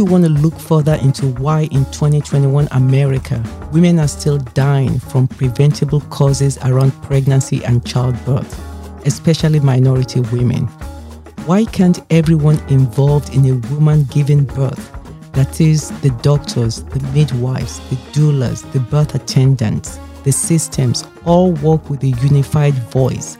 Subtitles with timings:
[0.00, 5.28] you want to look further into why in 2021 America, women are still dying from
[5.28, 8.58] preventable causes around pregnancy and childbirth,
[9.06, 10.66] especially minority women?
[11.44, 14.90] Why can't everyone involved in a woman giving birth,
[15.32, 21.90] that is, the doctors, the midwives, the doulas, the birth attendants, the systems, all work
[21.90, 23.36] with a unified voice,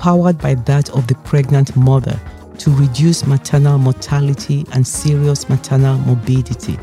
[0.00, 2.20] powered by that of the pregnant mother
[2.62, 6.78] to reduce maternal mortality and serious maternal morbidity.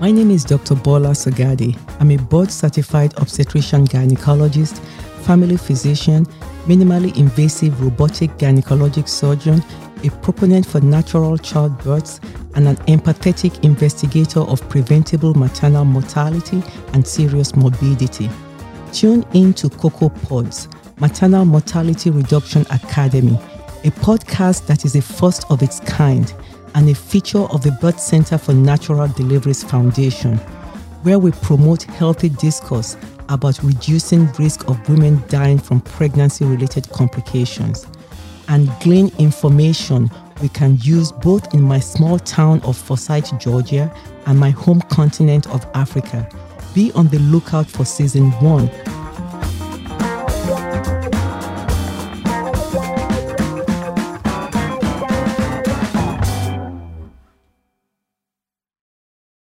[0.00, 0.76] My name is Dr.
[0.76, 1.78] Bola Sagadi.
[2.00, 4.78] I'm a board certified obstetrician gynecologist,
[5.26, 6.24] family physician,
[6.64, 9.62] minimally invasive robotic gynecologic surgeon,
[10.04, 12.18] a proponent for natural childbirths,
[12.54, 16.62] and an empathetic investigator of preventable maternal mortality
[16.94, 18.30] and serious morbidity.
[18.90, 20.66] Tune in to Cocoa Pods,
[20.98, 23.38] Maternal Mortality Reduction Academy
[23.84, 26.32] a podcast that is a first of its kind
[26.74, 30.38] and a feature of the Birth Center for Natural Deliveries Foundation,
[31.02, 32.96] where we promote healthy discourse
[33.28, 37.86] about reducing risk of women dying from pregnancy related complications
[38.48, 43.94] and glean information we can use both in my small town of Forsyth, Georgia
[44.26, 46.26] and my home continent of Africa.
[46.74, 48.68] Be on the lookout for season 1